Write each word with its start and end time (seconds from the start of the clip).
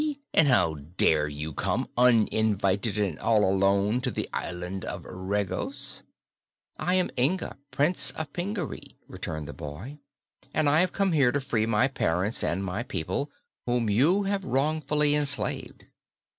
And 0.33 0.47
how 0.47 0.77
dare 0.97 1.27
you 1.27 1.53
come, 1.53 1.87
uninvited 1.95 2.97
and 2.97 3.19
all 3.19 3.45
alone, 3.47 4.01
to 4.01 4.09
the 4.09 4.27
Island 4.33 4.83
of 4.83 5.05
Regos?" 5.07 6.01
"I 6.79 6.95
am 6.95 7.11
Inga, 7.19 7.57
Prince 7.69 8.09
of 8.09 8.33
Pingaree," 8.33 8.95
returned 9.07 9.47
the 9.47 9.53
boy, 9.53 9.99
"and 10.55 10.67
I 10.67 10.79
have 10.81 10.91
come 10.91 11.11
here 11.11 11.31
to 11.31 11.39
free 11.39 11.67
my 11.67 11.87
parents 11.87 12.43
and 12.43 12.63
my 12.63 12.81
people, 12.81 13.29
whom 13.67 13.91
you 13.91 14.23
have 14.23 14.43
wrongfully 14.43 15.13
enslaved." 15.13 15.85